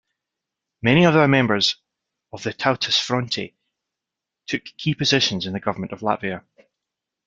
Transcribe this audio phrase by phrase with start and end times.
[0.81, 1.75] Many other members
[2.33, 3.53] of Tautas fronte
[4.47, 6.43] took key positions in the government of Latvia.